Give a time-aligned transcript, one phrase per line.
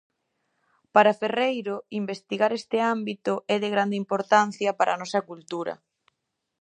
[0.93, 5.73] Para Ferreiro, investigar este ámbito é de grande importancia para a nosa cultura.